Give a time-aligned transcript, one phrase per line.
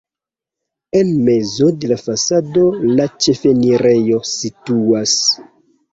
[0.99, 2.65] En mezo de la fasado
[2.95, 5.15] la ĉefenirejo situas.